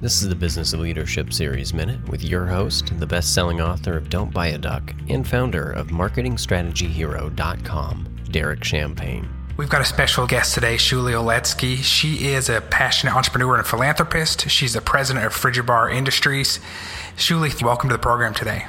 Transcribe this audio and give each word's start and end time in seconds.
This 0.00 0.22
is 0.22 0.28
the 0.28 0.36
Business 0.36 0.72
of 0.72 0.78
Leadership 0.78 1.32
Series 1.32 1.74
Minute 1.74 2.08
with 2.08 2.22
your 2.22 2.46
host, 2.46 2.96
the 3.00 3.06
best 3.06 3.34
selling 3.34 3.60
author 3.60 3.96
of 3.96 4.08
Don't 4.08 4.32
Buy 4.32 4.46
a 4.46 4.56
Duck 4.56 4.94
and 5.08 5.26
founder 5.26 5.72
of 5.72 5.88
MarketingStrategyHero.com, 5.88 8.16
Derek 8.30 8.62
Champagne. 8.62 9.28
We've 9.56 9.68
got 9.68 9.80
a 9.80 9.84
special 9.84 10.28
guest 10.28 10.54
today, 10.54 10.76
Shuly 10.76 11.14
Oletzky. 11.14 11.78
She 11.78 12.28
is 12.28 12.48
a 12.48 12.60
passionate 12.60 13.16
entrepreneur 13.16 13.56
and 13.56 13.66
philanthropist. 13.66 14.48
She's 14.48 14.74
the 14.74 14.80
president 14.80 15.26
of 15.26 15.32
Frigibar 15.32 15.92
Industries. 15.92 16.60
Shuly, 17.16 17.60
welcome 17.60 17.88
to 17.88 17.96
the 17.96 18.00
program 18.00 18.34
today. 18.34 18.66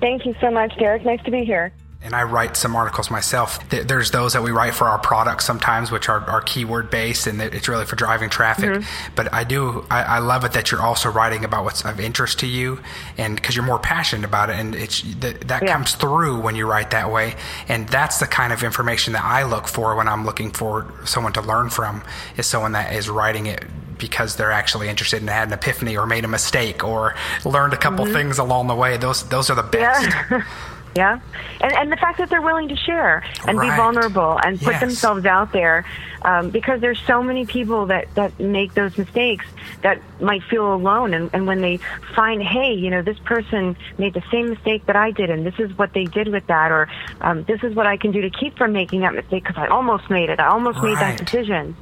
Thank 0.00 0.24
you 0.24 0.34
so 0.40 0.50
much, 0.50 0.74
Derek. 0.78 1.04
Nice 1.04 1.22
to 1.24 1.30
be 1.30 1.44
here 1.44 1.74
and 2.04 2.16
I 2.16 2.24
write 2.24 2.56
some 2.56 2.74
articles 2.74 3.10
myself. 3.10 3.68
There's 3.68 4.10
those 4.10 4.32
that 4.32 4.42
we 4.42 4.50
write 4.50 4.74
for 4.74 4.86
our 4.86 4.98
products 4.98 5.44
sometimes, 5.44 5.92
which 5.92 6.08
are, 6.08 6.28
are 6.28 6.40
keyword 6.40 6.90
based, 6.90 7.28
and 7.28 7.40
it's 7.40 7.68
really 7.68 7.84
for 7.84 7.94
driving 7.94 8.28
traffic. 8.28 8.70
Mm-hmm. 8.70 9.12
But 9.14 9.32
I 9.32 9.44
do, 9.44 9.86
I, 9.88 10.02
I, 10.02 10.18
love 10.18 10.44
it 10.44 10.52
that 10.52 10.70
you're 10.70 10.82
also 10.82 11.10
writing 11.10 11.44
about 11.44 11.64
what's 11.64 11.84
of 11.84 12.00
interest 12.00 12.40
to 12.40 12.46
you, 12.46 12.80
and 13.16 13.36
because 13.36 13.54
you're 13.54 13.64
more 13.64 13.78
passionate 13.78 14.24
about 14.24 14.50
it, 14.50 14.58
and 14.58 14.74
it's 14.74 15.02
that, 15.20 15.42
that 15.42 15.62
yeah. 15.62 15.72
comes 15.72 15.94
through 15.94 16.40
when 16.40 16.56
you 16.56 16.66
write 16.66 16.90
that 16.90 17.12
way. 17.12 17.36
And 17.68 17.88
that's 17.88 18.18
the 18.18 18.26
kind 18.26 18.52
of 18.52 18.64
information 18.64 19.12
that 19.12 19.24
I 19.24 19.44
look 19.44 19.68
for 19.68 19.94
when 19.94 20.08
I'm 20.08 20.26
looking 20.26 20.50
for 20.50 20.92
someone 21.04 21.32
to 21.34 21.40
learn 21.40 21.70
from, 21.70 22.02
is 22.36 22.46
someone 22.46 22.72
that 22.72 22.94
is 22.94 23.08
writing 23.08 23.46
it 23.46 23.64
because 23.98 24.34
they're 24.34 24.50
actually 24.50 24.88
interested 24.88 25.20
and 25.20 25.30
had 25.30 25.46
an 25.46 25.54
epiphany 25.54 25.96
or 25.96 26.06
made 26.06 26.24
a 26.24 26.28
mistake 26.28 26.82
or 26.82 27.14
learned 27.44 27.72
a 27.72 27.76
couple 27.76 28.04
mm-hmm. 28.04 28.14
things 28.14 28.38
along 28.38 28.66
the 28.66 28.74
way. 28.74 28.96
Those 28.96 29.22
those 29.28 29.48
are 29.48 29.54
the 29.54 29.62
best. 29.62 30.10
Yeah. 30.30 30.42
Yeah, 30.94 31.20
and 31.60 31.72
and 31.72 31.90
the 31.90 31.96
fact 31.96 32.18
that 32.18 32.28
they're 32.28 32.42
willing 32.42 32.68
to 32.68 32.76
share 32.76 33.24
and 33.46 33.56
right. 33.56 33.70
be 33.70 33.76
vulnerable 33.76 34.38
and 34.44 34.60
put 34.60 34.72
yes. 34.72 34.80
themselves 34.80 35.24
out 35.24 35.50
there, 35.52 35.86
um, 36.22 36.50
because 36.50 36.80
there's 36.80 37.00
so 37.06 37.22
many 37.22 37.46
people 37.46 37.86
that 37.86 38.14
that 38.14 38.38
make 38.38 38.74
those 38.74 38.98
mistakes 38.98 39.46
that 39.82 40.00
might 40.20 40.42
feel 40.44 40.74
alone, 40.74 41.14
and 41.14 41.30
and 41.32 41.46
when 41.46 41.62
they 41.62 41.78
find, 42.14 42.42
hey, 42.42 42.74
you 42.74 42.90
know, 42.90 43.00
this 43.00 43.18
person 43.20 43.74
made 43.96 44.12
the 44.12 44.22
same 44.30 44.50
mistake 44.50 44.84
that 44.84 44.96
I 44.96 45.12
did, 45.12 45.30
and 45.30 45.46
this 45.46 45.58
is 45.58 45.76
what 45.78 45.94
they 45.94 46.04
did 46.04 46.28
with 46.28 46.46
that, 46.48 46.70
or 46.70 46.88
um, 47.22 47.44
this 47.44 47.62
is 47.62 47.74
what 47.74 47.86
I 47.86 47.96
can 47.96 48.12
do 48.12 48.20
to 48.20 48.30
keep 48.30 48.58
from 48.58 48.72
making 48.72 49.00
that 49.00 49.14
mistake 49.14 49.44
because 49.44 49.56
I 49.56 49.68
almost 49.68 50.10
made 50.10 50.28
it, 50.28 50.40
I 50.40 50.48
almost 50.48 50.78
right. 50.78 50.90
made 50.90 50.98
that 50.98 51.18
decision, 51.18 51.74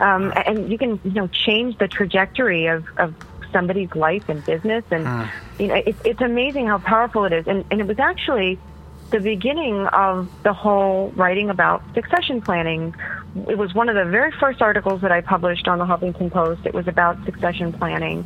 um, 0.00 0.32
and 0.44 0.72
you 0.72 0.76
can 0.76 0.98
you 1.04 1.12
know 1.12 1.28
change 1.28 1.78
the 1.78 1.86
trajectory 1.86 2.66
of 2.66 2.84
of 2.98 3.14
somebody's 3.52 3.94
life 3.94 4.28
and 4.28 4.44
business. 4.44 4.84
And 4.90 5.06
mm. 5.06 5.30
You 5.58 5.68
know, 5.68 5.74
it, 5.74 5.96
it's 6.04 6.20
amazing 6.20 6.66
how 6.66 6.78
powerful 6.78 7.24
it 7.24 7.32
is. 7.32 7.46
And, 7.46 7.64
and 7.70 7.80
it 7.80 7.86
was 7.86 7.98
actually 7.98 8.58
the 9.10 9.20
beginning 9.20 9.86
of 9.86 10.28
the 10.42 10.52
whole 10.52 11.10
writing 11.10 11.50
about 11.50 11.82
succession 11.94 12.40
planning. 12.40 12.94
It 13.48 13.56
was 13.56 13.74
one 13.74 13.88
of 13.88 13.94
the 13.94 14.04
very 14.04 14.32
first 14.32 14.60
articles 14.60 15.02
that 15.02 15.12
I 15.12 15.20
published 15.20 15.68
on 15.68 15.78
the 15.78 15.84
Huffington 15.84 16.30
Post. 16.30 16.66
It 16.66 16.74
was 16.74 16.88
about 16.88 17.24
succession 17.24 17.72
planning. 17.72 18.24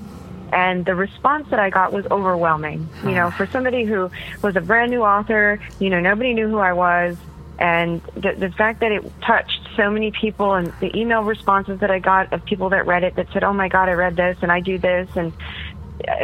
And 0.53 0.84
the 0.84 0.95
response 0.95 1.48
that 1.51 1.61
I 1.61 1.70
got 1.70 1.92
was 1.92 2.06
overwhelming. 2.06 2.89
You 3.05 3.12
know, 3.12 3.31
for 3.31 3.47
somebody 3.47 3.84
who 3.84 4.11
was 4.42 4.56
a 4.56 4.61
brand 4.61 4.91
new 4.91 5.03
author, 5.03 5.61
you 5.78 5.91
know, 5.91 6.01
nobody 6.01 6.34
knew 6.34 6.48
who 6.48 6.58
I 6.58 6.73
was. 6.73 7.17
And 7.58 8.03
the, 8.14 8.34
the 8.36 8.51
fact 8.51 8.81
that 8.81 8.91
it 8.91 9.05
touched 9.20 9.69
so 9.77 9.91
many 9.91 10.11
people 10.11 10.55
and 10.55 10.73
the 10.81 10.97
email 10.98 11.23
responses 11.23 11.81
that 11.81 11.91
I 11.91 11.98
got 11.98 12.33
of 12.33 12.45
people 12.45 12.70
that 12.70 12.86
read 12.86 13.05
it 13.05 13.17
that 13.17 13.28
said, 13.33 13.45
oh 13.45 13.53
my 13.53 13.69
God, 13.69 13.89
I 13.89 13.92
read 13.92 14.17
this 14.17 14.39
and 14.41 14.51
I 14.51 14.61
do 14.61 14.78
this. 14.78 15.08
And 15.14 15.33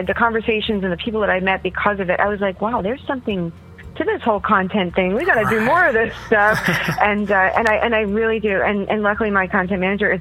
the 0.06 0.14
conversations 0.14 0.84
and 0.84 0.92
the 0.92 0.96
people 0.96 1.20
that 1.20 1.30
I 1.30 1.40
met 1.40 1.62
because 1.62 2.00
of 2.00 2.10
it, 2.10 2.20
I 2.20 2.28
was 2.28 2.40
like, 2.40 2.60
wow, 2.60 2.82
there's 2.82 3.04
something 3.06 3.52
to 3.96 4.04
this 4.04 4.22
whole 4.22 4.40
content 4.40 4.94
thing. 4.94 5.14
We 5.14 5.24
got 5.24 5.42
to 5.42 5.48
do 5.48 5.64
more 5.64 5.86
of 5.86 5.94
this 5.94 6.14
stuff. 6.26 6.60
and, 7.00 7.30
uh, 7.30 7.52
and 7.56 7.68
I, 7.68 7.76
and 7.76 7.94
I 7.94 8.00
really 8.00 8.40
do. 8.40 8.60
And, 8.60 8.88
and 8.88 9.02
luckily 9.02 9.30
my 9.30 9.46
content 9.46 9.80
manager 9.80 10.12
is 10.12 10.20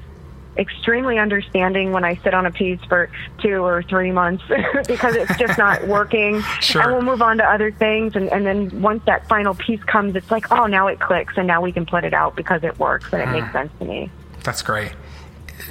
extremely 0.58 1.18
understanding 1.18 1.92
when 1.92 2.04
I 2.04 2.16
sit 2.16 2.32
on 2.32 2.46
a 2.46 2.50
piece 2.50 2.80
for 2.88 3.10
two 3.42 3.62
or 3.62 3.82
three 3.82 4.10
months 4.10 4.42
because 4.86 5.14
it's 5.14 5.36
just 5.38 5.58
not 5.58 5.86
working. 5.86 6.42
Sure. 6.60 6.82
And 6.82 6.92
we'll 6.92 7.02
move 7.02 7.22
on 7.22 7.38
to 7.38 7.44
other 7.44 7.70
things. 7.70 8.16
And, 8.16 8.30
and 8.32 8.46
then 8.46 8.82
once 8.82 9.02
that 9.04 9.28
final 9.28 9.54
piece 9.54 9.82
comes, 9.84 10.16
it's 10.16 10.30
like, 10.30 10.50
oh, 10.50 10.66
now 10.66 10.86
it 10.86 10.98
clicks 10.98 11.34
and 11.36 11.46
now 11.46 11.60
we 11.60 11.72
can 11.72 11.84
put 11.84 12.04
it 12.04 12.14
out 12.14 12.36
because 12.36 12.64
it 12.64 12.78
works 12.78 13.12
and 13.12 13.22
it 13.22 13.26
makes 13.26 13.52
sense 13.52 13.70
to 13.78 13.84
me. 13.84 14.10
That's 14.42 14.62
great. 14.62 14.92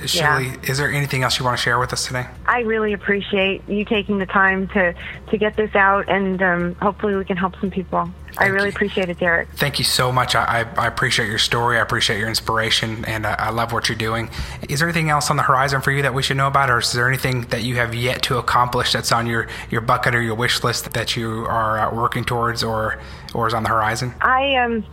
Shirley, 0.05 0.47
yeah. 0.47 0.55
is 0.63 0.77
there 0.77 0.91
anything 0.91 1.23
else 1.23 1.39
you 1.39 1.45
want 1.45 1.57
to 1.57 1.61
share 1.61 1.79
with 1.79 1.93
us 1.93 2.05
today? 2.05 2.27
I 2.45 2.61
really 2.61 2.93
appreciate 2.93 3.67
you 3.67 3.85
taking 3.85 4.17
the 4.17 4.25
time 4.25 4.67
to, 4.69 4.93
to 5.29 5.37
get 5.37 5.55
this 5.55 5.73
out, 5.75 6.09
and 6.09 6.41
um, 6.41 6.75
hopefully 6.75 7.15
we 7.15 7.25
can 7.25 7.37
help 7.37 7.55
some 7.59 7.71
people. 7.71 8.09
Thank 8.35 8.41
I 8.41 8.47
really 8.47 8.67
you. 8.67 8.73
appreciate 8.73 9.09
it, 9.09 9.19
Derek. 9.19 9.47
Thank 9.53 9.79
you 9.79 9.85
so 9.85 10.11
much. 10.11 10.35
I, 10.35 10.61
I, 10.61 10.83
I 10.83 10.87
appreciate 10.87 11.29
your 11.29 11.37
story. 11.37 11.77
I 11.77 11.81
appreciate 11.81 12.19
your 12.19 12.27
inspiration, 12.27 13.05
and 13.05 13.25
I, 13.25 13.35
I, 13.35 13.49
love 13.51 13.71
what 13.71 13.87
you're 13.87 13.97
doing. 13.97 14.29
Is 14.67 14.79
there 14.79 14.89
anything 14.89 15.09
else 15.09 15.29
on 15.29 15.37
the 15.37 15.43
horizon 15.43 15.81
for 15.81 15.91
you 15.91 16.01
that 16.01 16.13
we 16.13 16.21
should 16.21 16.37
know 16.37 16.47
about, 16.47 16.69
or 16.69 16.79
is 16.79 16.91
there 16.91 17.07
anything 17.07 17.41
that 17.43 17.63
you 17.63 17.75
have 17.77 17.95
yet 17.95 18.21
to 18.23 18.37
accomplish 18.37 18.91
that's 18.91 19.11
on 19.11 19.25
your, 19.25 19.47
your 19.69 19.81
bucket 19.81 20.15
or 20.15 20.21
your 20.21 20.35
wish 20.35 20.63
list 20.63 20.91
that 20.93 21.15
you 21.15 21.45
are 21.47 21.79
uh, 21.79 21.95
working 21.95 22.25
towards, 22.25 22.63
or 22.63 22.99
or 23.33 23.47
is 23.47 23.53
on 23.53 23.63
the 23.63 23.69
horizon? 23.69 24.13
I 24.21 24.55
um 24.55 24.85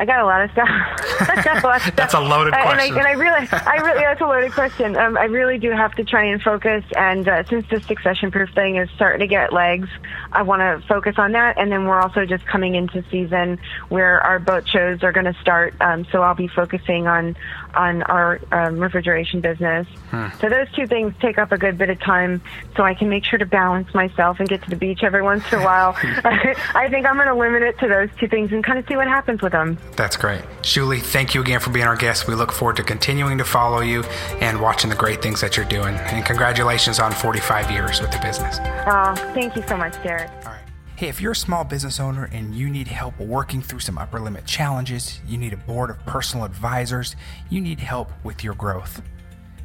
I 0.00 0.06
got 0.06 0.20
a 0.20 0.24
lot 0.24 0.42
of 0.42 0.50
stuff. 0.52 0.68
a 1.62 1.66
lot 1.66 1.76
of 1.76 1.82
stuff. 1.82 1.96
That's 1.96 2.14
a 2.14 2.20
loaded 2.20 2.54
question. 2.54 2.70
And 2.70 2.80
I, 2.80 2.86
and 2.86 3.06
I 3.06 3.12
really, 3.12 3.48
I 3.52 3.76
really, 3.76 4.00
that's 4.00 4.20
a 4.22 4.26
loaded 4.26 4.52
question. 4.52 4.96
Um, 4.96 5.18
I 5.18 5.24
really 5.24 5.58
do 5.58 5.70
have 5.72 5.94
to 5.96 6.04
try 6.04 6.24
and 6.24 6.40
focus. 6.40 6.82
And 6.96 7.28
uh, 7.28 7.44
since 7.44 7.68
the 7.68 7.76
SuccessionProof 7.76 8.54
thing 8.54 8.76
is 8.76 8.88
starting 8.96 9.20
to 9.20 9.26
get 9.26 9.52
legs, 9.52 9.90
I 10.32 10.40
want 10.40 10.60
to 10.60 10.86
focus 10.88 11.16
on 11.18 11.32
that. 11.32 11.58
And 11.58 11.70
then 11.70 11.84
we're 11.84 12.00
also 12.00 12.24
just 12.24 12.46
coming 12.46 12.76
into 12.76 13.04
season 13.10 13.58
where 13.90 14.22
our 14.22 14.38
boat 14.38 14.66
shows 14.66 15.02
are 15.02 15.12
going 15.12 15.26
to 15.26 15.38
start. 15.42 15.74
Um, 15.82 16.06
so 16.10 16.22
I'll 16.22 16.34
be 16.34 16.48
focusing 16.48 17.06
on 17.06 17.36
on 17.74 18.02
our 18.04 18.40
um, 18.52 18.78
refrigeration 18.78 19.40
business. 19.40 19.86
Hmm. 20.10 20.28
So 20.40 20.48
those 20.48 20.70
two 20.72 20.86
things 20.86 21.14
take 21.20 21.38
up 21.38 21.52
a 21.52 21.58
good 21.58 21.78
bit 21.78 21.90
of 21.90 22.00
time. 22.00 22.40
So 22.76 22.82
I 22.82 22.94
can 22.94 23.08
make 23.08 23.24
sure 23.24 23.38
to 23.38 23.46
balance 23.46 23.92
myself 23.94 24.40
and 24.40 24.48
get 24.48 24.62
to 24.62 24.70
the 24.70 24.76
beach 24.76 25.02
every 25.02 25.22
once 25.22 25.44
in 25.52 25.60
a 25.60 25.64
while. 25.64 25.94
I 26.02 26.88
think 26.90 27.06
I'm 27.06 27.16
going 27.16 27.28
to 27.28 27.34
limit 27.34 27.62
it 27.62 27.78
to 27.80 27.88
those 27.88 28.08
two 28.18 28.28
things 28.28 28.50
and 28.52 28.64
kind 28.64 28.78
of 28.78 28.86
see 28.88 28.96
what 28.96 29.08
happens 29.08 29.42
with 29.42 29.52
them. 29.52 29.78
That's 29.96 30.16
great. 30.16 30.42
Shuly, 30.62 31.00
thank 31.00 31.34
you 31.34 31.40
again 31.40 31.60
for 31.60 31.70
being 31.70 31.86
our 31.86 31.96
guest. 31.96 32.26
We 32.26 32.34
look 32.34 32.52
forward 32.52 32.76
to 32.76 32.82
continuing 32.82 33.38
to 33.38 33.44
follow 33.44 33.80
you 33.80 34.02
and 34.40 34.60
watching 34.60 34.90
the 34.90 34.96
great 34.96 35.20
things 35.22 35.40
that 35.40 35.56
you're 35.56 35.66
doing. 35.66 35.94
And 35.94 36.24
congratulations 36.24 36.98
on 36.98 37.12
45 37.12 37.70
years 37.70 38.00
with 38.00 38.10
the 38.10 38.18
business. 38.18 38.58
Oh, 38.86 39.14
thank 39.34 39.56
you 39.56 39.62
so 39.66 39.76
much, 39.76 40.02
Derek. 40.02 40.30
All 40.46 40.52
right. 40.52 40.60
Hey, 40.96 41.08
if 41.08 41.20
you're 41.20 41.32
a 41.32 41.36
small 41.36 41.64
business 41.64 41.98
owner 41.98 42.28
and 42.30 42.54
you 42.54 42.68
need 42.68 42.86
help 42.86 43.18
working 43.18 43.62
through 43.62 43.80
some 43.80 43.96
upper 43.96 44.20
limit 44.20 44.44
challenges, 44.44 45.20
you 45.26 45.38
need 45.38 45.54
a 45.54 45.56
board 45.56 45.88
of 45.88 45.98
personal 46.04 46.44
advisors, 46.44 47.16
you 47.48 47.60
need 47.60 47.80
help 47.80 48.10
with 48.22 48.44
your 48.44 48.54
growth, 48.54 49.00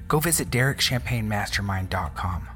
go 0.08 0.19
visit 0.19 0.50
DerekChampagneMastermind.com. 0.50 2.47